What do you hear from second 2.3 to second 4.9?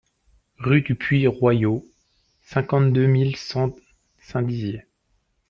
cinquante-deux mille cent Saint-Dizier